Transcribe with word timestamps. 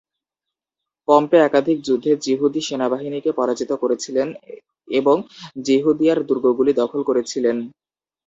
Pompey 1.07 1.37
একাধিক 1.41 1.77
যুদ্ধে 1.87 2.11
যিহুদি 2.25 2.61
সেনাবাহিনীকে 2.67 3.31
পরাজিত 3.39 3.71
করেছিলেন 3.81 4.27
এবং 4.91 5.15
যিহূদিয়ার 5.65 6.19
দুর্গগুলো 6.29 6.71
দখল 6.81 7.01
করেছিলেন। 7.09 7.57